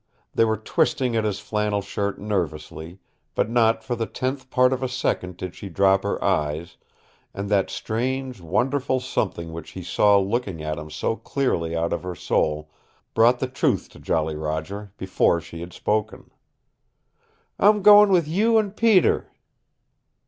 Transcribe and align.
They 0.33 0.45
were 0.45 0.57
twisting 0.57 1.15
at 1.15 1.25
his 1.25 1.39
flannel 1.39 1.83
shirt 1.83 2.19
nervously, 2.19 2.97
but 3.35 3.51
not 3.51 3.83
for 3.83 3.95
the 3.95 4.07
tenth 4.07 4.49
part 4.49 4.73
of 4.73 4.81
a 4.81 4.89
second 4.89 5.37
did 5.37 5.53
she 5.53 5.69
drop 5.69 6.01
her 6.01 6.17
eyes, 6.23 6.75
and 7.35 7.49
that 7.49 7.69
strange, 7.69 8.41
wonderful 8.41 8.99
something 8.99 9.53
which 9.53 9.69
he 9.73 9.83
saw 9.83 10.17
looking 10.17 10.59
at 10.63 10.79
him 10.79 10.89
so 10.89 11.15
clearly 11.15 11.75
out 11.77 11.93
of 11.93 12.01
her 12.01 12.15
soul 12.15 12.71
brought 13.13 13.37
the 13.37 13.47
truth 13.47 13.89
to 13.89 13.99
Jolly 13.99 14.35
Roger, 14.35 14.91
before 14.97 15.39
she 15.39 15.59
had 15.59 15.71
spoken. 15.71 16.31
"I'm 17.59 17.83
goin' 17.83 18.09
with 18.09 18.27
you 18.27 18.57
and 18.57 18.75
Peter." 18.75 19.27